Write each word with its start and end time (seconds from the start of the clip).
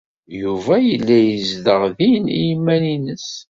Yuba 0.41 0.75
yella 0.87 1.17
yezdeɣ 1.21 1.81
din 1.97 2.25
i 2.31 2.39
yiman-nnes. 2.45 3.29